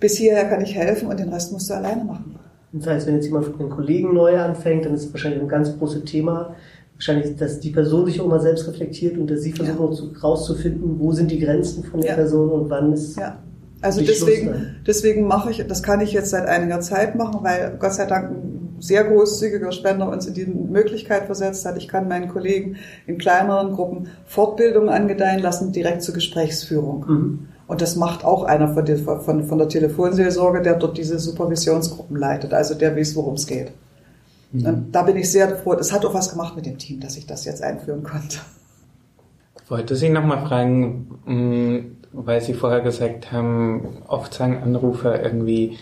[0.00, 2.36] bis hierher kann ich helfen und den Rest musst du alleine machen.
[2.72, 5.48] Das heißt, wenn jetzt jemand mit einem Kollegen neu anfängt, dann ist es wahrscheinlich ein
[5.48, 6.54] ganz großes Thema.
[6.94, 10.20] Wahrscheinlich, dass die Person sich auch mal selbst reflektiert und dass sie versucht ja.
[10.20, 12.16] rauszufinden, wo sind die Grenzen von der ja.
[12.16, 13.38] Person und wann ist ja.
[13.82, 17.92] Also deswegen, deswegen mache ich, das kann ich jetzt seit einiger Zeit machen, weil Gott
[17.92, 21.76] sei Dank ein sehr großzügiger Spender uns in die Möglichkeit versetzt hat.
[21.76, 27.04] Ich kann meinen Kollegen in kleineren Gruppen Fortbildungen angedeihen lassen, direkt zur Gesprächsführung.
[27.06, 27.48] Mhm.
[27.66, 32.16] Und das macht auch einer von der, von, von der Telefonseelsorge, der dort diese Supervisionsgruppen
[32.16, 33.72] leitet, also der weiß, worum es geht.
[34.52, 34.66] Mhm.
[34.66, 35.74] Und da bin ich sehr froh.
[35.74, 38.38] Das hat auch was gemacht mit dem Team, dass ich das jetzt einführen konnte.
[39.64, 45.76] Ich wollte Sie nochmal fragen, mm, weil Sie vorher gesagt haben, oft sagen Anrufer irgendwie,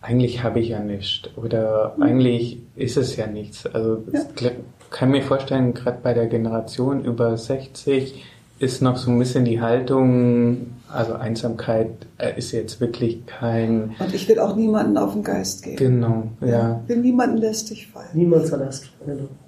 [0.00, 2.02] eigentlich habe ich ja nichts oder mhm.
[2.02, 3.64] eigentlich ist es ja nichts.
[3.66, 4.20] Also ja.
[4.34, 4.50] ich
[4.90, 8.24] kann mir vorstellen, gerade bei der Generation über 60
[8.58, 13.94] ist noch so ein bisschen die Haltung, also Einsamkeit äh, ist jetzt wirklich kein.
[13.98, 15.76] Und ich will auch niemanden auf den Geist gehen.
[15.76, 16.80] Genau, ja.
[16.84, 18.08] Ich will niemanden lästig fallen.
[18.14, 18.90] Niemand verlässt.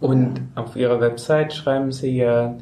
[0.00, 0.62] Und ja.
[0.62, 2.56] auf Ihrer Website schreiben Sie ja,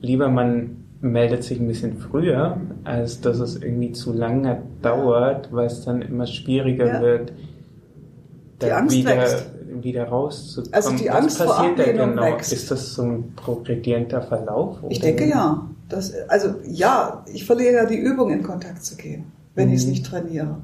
[0.00, 5.66] lieber man meldet sich ein bisschen früher, als dass es irgendwie zu lange dauert, weil
[5.66, 7.00] es dann immer schwieriger Ja.
[7.00, 7.30] wird,
[8.60, 9.50] Die da Angst wieder, wächst.
[9.80, 10.74] wieder rauszukommen.
[10.74, 12.22] Also die Angst Was vor passiert da Ablehnung genau?
[12.22, 12.52] wächst.
[12.52, 14.78] Ist das so ein progredienter Verlauf?
[14.88, 15.06] Ich oder?
[15.06, 15.68] denke ja.
[15.88, 19.74] Das, also ja, ich verliere ja die Übung, in Kontakt zu gehen, wenn Mhm.
[19.74, 20.58] ich es nicht trainiere.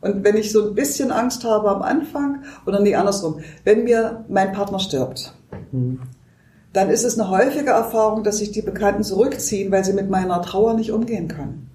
[0.00, 4.24] Und wenn ich so ein bisschen Angst habe am Anfang, oder nee, andersrum, wenn mir
[4.28, 5.34] mein Partner stirbt,
[5.70, 6.00] Hm.
[6.72, 10.42] dann ist es eine häufige Erfahrung, dass sich die Bekannten zurückziehen, weil sie mit meiner
[10.42, 11.70] Trauer nicht umgehen können.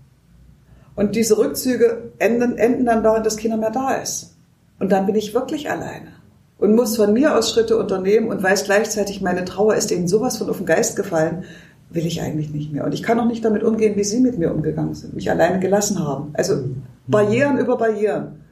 [0.96, 4.36] Und diese Rückzüge enden, enden dann darin, dass keiner mehr da ist.
[4.80, 6.10] Und dann bin ich wirklich alleine
[6.58, 10.38] und muss von mir aus Schritte unternehmen und weiß gleichzeitig, meine Trauer ist ihnen sowas
[10.38, 11.46] von auf den Geist gefallen,
[11.90, 12.86] will ich eigentlich nicht mehr.
[12.86, 15.60] Und ich kann auch nicht damit umgehen, wie sie mit mir umgegangen sind, mich alleine
[15.60, 16.30] gelassen haben.
[16.34, 16.66] Also
[17.08, 18.44] Barrieren über Barrieren.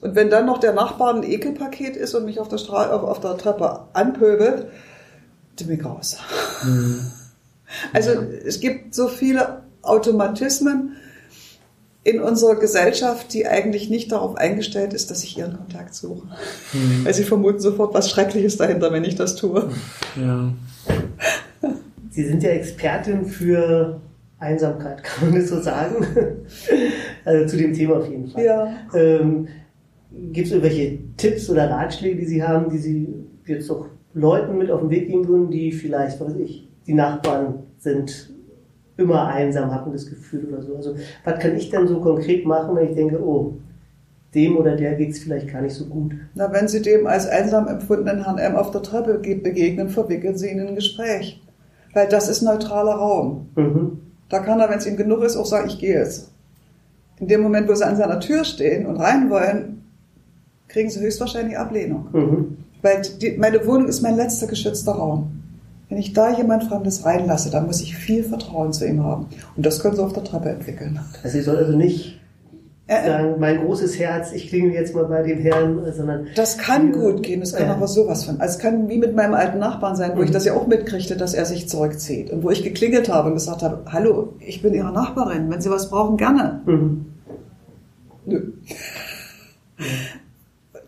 [0.00, 3.02] Und wenn dann noch der Nachbar ein Ekelpaket ist und mich auf der, Stra auf,
[3.02, 4.68] auf der Treppe anpöbelt,
[5.56, 6.18] bin ich raus.
[7.92, 10.96] Also es gibt so viele Automatismen
[12.04, 16.28] in unserer Gesellschaft, die eigentlich nicht darauf eingestellt ist, dass ich ihren Kontakt suche.
[17.02, 19.70] Weil sie vermuten sofort was Schreckliches dahinter, wenn ich das tue.
[20.16, 20.52] Ja.
[22.10, 24.00] Sie sind ja Expertin für
[24.38, 26.04] Einsamkeit, kann man das so sagen?
[27.24, 28.44] also zu dem Thema auf jeden Fall.
[28.44, 28.68] Ja.
[28.94, 29.48] Ähm,
[30.32, 33.08] Gibt es irgendwelche Tipps oder Ratschläge, die Sie haben, die Sie
[33.46, 36.94] jetzt auch Leuten mit auf den Weg geben würden, die vielleicht, was weiß ich, die
[36.94, 38.30] Nachbarn sind
[38.96, 40.74] immer einsam, haben das Gefühl oder so.
[40.76, 40.94] Also
[41.24, 43.54] was kann ich denn so konkret machen, wenn ich denke, oh,
[44.34, 46.12] dem oder der geht es vielleicht gar nicht so gut.
[46.34, 48.56] Na, wenn Sie dem als einsam empfundenen Herrn M.
[48.56, 51.40] auf der Treppe ge- begegnen, verwickeln Sie ihn in ein Gespräch.
[51.94, 53.48] Weil das ist neutraler Raum.
[53.56, 54.00] Mhm.
[54.28, 56.30] Da kann er, wenn es ihm genug ist, auch sagen, ich gehe jetzt.
[57.18, 59.82] In dem Moment, wo Sie an seiner Tür stehen und rein wollen,
[60.68, 62.08] kriegen Sie höchstwahrscheinlich Ablehnung.
[62.12, 62.56] Mhm.
[62.82, 65.32] Weil die, meine Wohnung ist mein letzter geschützter Raum.
[65.88, 69.26] Wenn ich da jemand Fremdes reinlasse, dann muss ich viel Vertrauen zu ihm haben.
[69.56, 71.00] Und das können Sie auf der Treppe entwickeln.
[71.22, 72.20] Also ich soll also nicht
[72.88, 77.22] sagen, mein großes Herz, ich klingel jetzt mal bei dem Herrn, sondern Das kann gut
[77.22, 77.74] gehen, das kann Ja.
[77.74, 78.40] aber sowas von.
[78.40, 80.32] Also es kann wie mit meinem alten Nachbarn sein, wo ich Mhm.
[80.32, 82.30] das ja auch mitkriegte, dass er sich zurückzieht.
[82.30, 85.70] Und wo ich geklingelt habe und gesagt habe, hallo, ich bin Ihre Nachbarin, wenn Sie
[85.70, 86.62] was brauchen, gerne.
[86.64, 87.04] mhm.
[88.24, 88.52] Nö.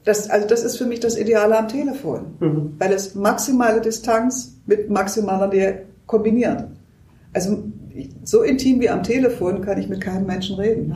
[0.04, 2.74] Das, also das ist für mich das Ideale am Telefon, Mhm.
[2.78, 6.64] weil es maximale Distanz mit maximaler Nähe kombiniert.
[7.34, 7.58] Also
[8.24, 10.94] so intim wie am Telefon kann ich mit keinem Menschen reden,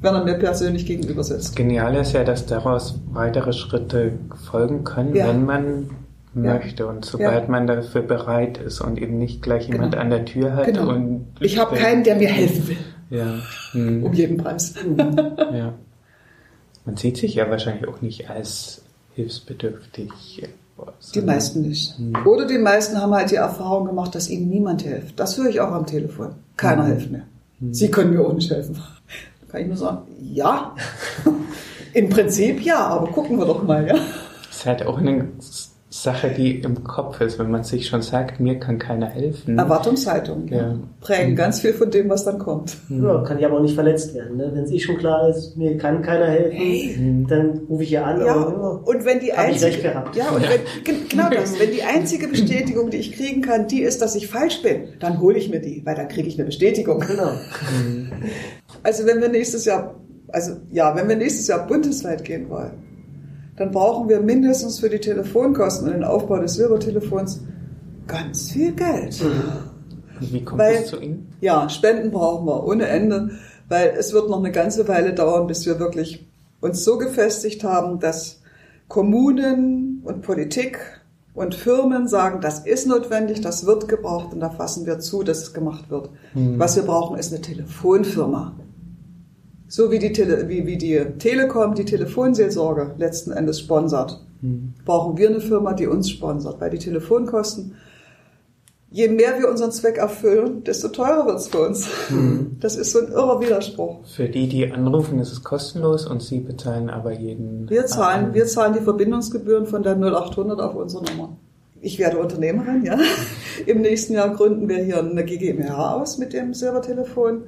[0.00, 1.56] wenn er mir persönlich gegenüber Das sitzt.
[1.56, 4.12] Geniale ist ja, dass daraus weitere Schritte
[4.50, 5.28] folgen können, Ja.
[5.28, 5.90] wenn man
[6.34, 6.54] Ja.
[6.54, 7.50] möchte und sobald Ja.
[7.50, 10.02] man dafür bereit ist und eben nicht gleich jemand Genau.
[10.02, 10.88] an der Tür hat Genau.
[10.90, 12.76] und Ich habe keinen, der mir helfen will,
[13.10, 13.38] Ja.
[13.72, 14.02] Hm.
[14.02, 14.74] um jeden Preis.
[15.52, 15.74] ja.
[16.84, 18.82] Man sieht sich ja wahrscheinlich auch nicht als
[19.14, 20.10] hilfsbedürftig.
[21.14, 21.96] Die meisten nicht.
[21.98, 22.14] Hm.
[22.26, 25.18] Oder die meisten haben halt die Erfahrung gemacht, dass ihnen niemand hilft.
[25.20, 26.30] Das höre ich auch am Telefon.
[26.56, 26.86] Keiner Mhm.
[26.88, 27.22] hilft mir.
[27.70, 28.74] Sie können mir auch nicht helfen.
[29.40, 30.74] Da kann ich nur sagen, ja.
[31.94, 33.94] Im Prinzip ja, aber gucken wir doch mal, ja.
[34.50, 35.28] ist halt auch eine
[36.04, 39.58] Sache, die im Kopf ist, wenn man sich schon sagt, mir kann keiner helfen.
[39.58, 40.56] Erwartungshaltung ja.
[40.58, 40.74] Ja.
[41.00, 42.76] prägen ganz viel von dem, was dann kommt.
[42.90, 44.36] Ja, kann ich aber auch nicht verletzt werden.
[44.36, 44.50] Ne?
[44.54, 47.24] Wenn es eh schon klar ist, mir kann keiner helfen, Hey.
[47.28, 48.20] dann rufe ich hier an.
[48.20, 52.28] Ja, aber, und wenn die einzige, ja, und wenn, gen- genau das, wenn die einzige
[52.28, 55.60] Bestätigung, die ich kriegen kann, die ist, dass ich falsch bin, dann hole ich mir
[55.60, 57.00] die, weil dann kriege ich eine Bestätigung.
[57.00, 57.32] Genau.
[58.82, 59.94] Also wenn wir nächstes Jahr,
[60.28, 62.72] also ja, wenn wir nächstes Jahr bundesweit gehen wollen,
[63.56, 67.40] dann brauchen wir mindestens für die Telefonkosten und den Aufbau des Silbertelefons
[68.06, 69.24] ganz viel Geld.
[70.20, 71.32] Wie kommt Weil- es zu Ihnen?
[71.40, 73.30] Ja, Spenden brauchen wir ohne Ende,
[73.68, 76.26] weil es wird noch eine ganze Weile dauern, bis wir wirklich
[76.60, 78.40] uns so gefestigt haben, dass
[78.88, 80.78] Kommunen und Politik
[81.34, 85.38] und Firmen sagen, das ist notwendig, das wird gebraucht und da fassen wir zu, dass
[85.42, 86.10] es gemacht wird.
[86.34, 88.52] Was wir brauchen, ist eine Telefonfirma.
[89.74, 94.20] So wie die, Tele wie, wie die Telekom die Telefonseelsorge letzten Endes sponsert,
[94.84, 97.74] brauchen wir eine Firma, die uns sponsert, weil die Telefonkosten
[98.92, 101.88] je mehr wir unseren Zweck erfüllen, desto teurer wird's für uns.
[102.60, 104.06] Das ist so ein irrer Widerspruch.
[104.06, 107.68] Für die, die anrufen, ist es kostenlos und Sie bezahlen aber jeden.
[107.68, 111.36] Wir zahlen, wir zahlen die Verbindungsgebühren von der 0800 auf unsere Nummer.
[111.80, 112.96] Ich werde Unternehmerin, ja.
[113.66, 117.42] Im nächsten Jahr gründen wir hier eine GmbH aus mit dem Silbertelefon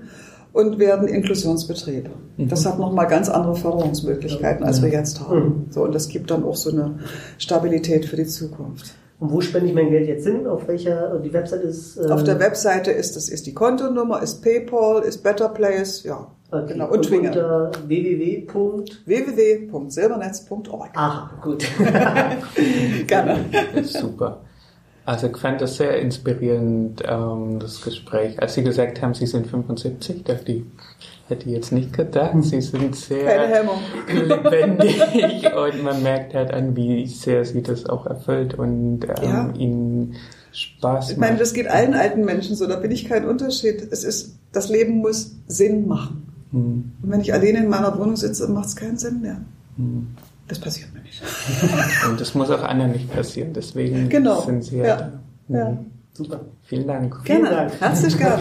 [0.57, 2.09] und werden Inklusionsbetrieb.
[2.39, 5.67] Das hat nochmal ganz andere Förderungsmöglichkeiten, als wir jetzt haben.
[5.71, 6.99] So, und das gibt dann auch so eine
[7.39, 8.95] Stabilität für die Zukunft.
[9.19, 10.47] Und wo spende ich mein Geld jetzt hin?
[10.47, 11.97] Auf welcher, die Website ist...
[11.97, 16.27] äh, Auf der Webseite ist das ist die Kontonummer, ist PayPal, ist Better Place, ja.
[16.51, 16.73] okay.
[16.73, 16.91] Genau.
[16.91, 17.29] Und Twinger.
[17.31, 18.47] unter www.
[19.07, 20.91] www.silbernetz.org.
[20.95, 21.67] Aha, gut.
[23.07, 23.39] Gerne.
[23.85, 24.43] Super.
[25.07, 28.43] Also ich fand das sehr inspirierend, ähm, das Gespräch.
[28.43, 30.63] Als Sie gesagt haben, Sie sind 75, dachte ich,
[31.29, 32.33] hätte ich jetzt nicht gedacht.
[32.43, 33.65] Sie sind sehr
[34.09, 35.01] lebendig
[35.57, 39.53] und man merkt halt an, wie sehr Sie das auch erfüllt und ähm, ja.
[39.57, 40.17] Ihnen
[40.51, 41.13] Spaß macht.
[41.13, 43.87] Ich meine, das geht allen alten Menschen so, da bin ich kein Unterschied.
[43.89, 46.33] Es ist, das Leben muss Sinn machen.
[46.51, 46.93] Hm.
[47.01, 49.41] Und wenn ich alleine in meiner Wohnung sitze, macht es keinen Sinn mehr.
[49.77, 50.09] Hm.
[50.49, 50.89] Das passiert.
[52.09, 53.53] Und das muss auch anderen nicht passieren.
[53.53, 54.41] Deswegen genau.
[54.41, 55.13] sind Sie ja, ja,
[55.49, 55.59] da.
[55.59, 55.79] Ja.
[56.13, 56.41] Super.
[56.63, 57.25] Vielen Dank.
[57.25, 57.47] Gerne.
[57.49, 57.81] Vielen Dank.
[57.81, 58.41] Herzlich gern.